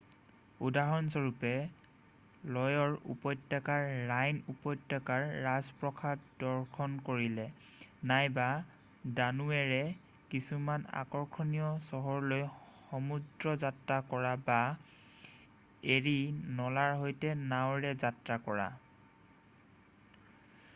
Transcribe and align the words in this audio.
উদাহৰণস্বৰূপে 0.67 1.49
ল'য়ৰ 2.53 2.93
উপত্যকাৰ 3.15 3.83
ৰাইন 4.11 4.37
উপত্যকাৰ 4.53 5.25
ৰাজপ্ৰসাদ 5.47 6.23
দৰ্শন 6.43 6.95
কৰিলে 7.09 7.43
নাইবা 8.13 8.47
দানোৱেৰ 9.19 9.75
কিছুমান 10.33 10.87
আকৰ্ষণীয় 11.01 11.69
চহৰলৈ 11.91 12.43
সমুদ্ৰ 12.87 13.53
যাত্ৰা 13.65 13.99
কৰা 14.15 14.33
বা 14.49 14.59
এৰি 15.97 16.15
নলাৰ 16.61 16.97
সৈতে 17.03 17.35
নাৱেৰে 17.53 17.93
যাত্ৰা 18.05 18.39
কৰা 18.49 18.67